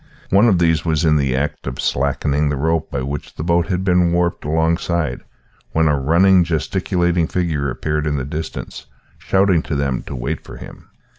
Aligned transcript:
One 0.31 0.47
of 0.49 0.57
these 0.57 0.83
was 0.83 1.05
in 1.05 1.17
the 1.17 1.35
act 1.35 1.67
of 1.67 1.79
slackening 1.79 2.49
the 2.49 2.55
rope 2.55 2.89
by 2.89 3.03
which 3.03 3.35
the 3.35 3.43
boat 3.43 3.67
had 3.67 3.83
been 3.83 4.11
warped 4.11 4.43
alongside, 4.43 5.21
when 5.73 5.87
a 5.87 5.99
running, 5.99 6.43
gesticulating 6.43 7.27
figure 7.27 7.69
appeared 7.69 8.07
in 8.07 8.17
the 8.17 8.25
distance, 8.25 8.87
shouting 9.19 9.61
to 9.61 9.75
them 9.75 10.01
to 10.07 10.15
wait 10.15 10.43
for 10.43 10.57
him. 10.57 10.89